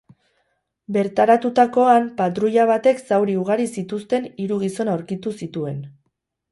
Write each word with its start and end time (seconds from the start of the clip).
Bertaratutakoan 0.95 2.09
patruila 2.23 2.65
batek 2.73 3.05
zauri 3.11 3.39
ugari 3.45 3.71
zituzten 3.79 4.27
hiru 4.33 4.63
gizon 4.67 4.95
aurkitu 4.97 5.41
zituen. 5.43 5.81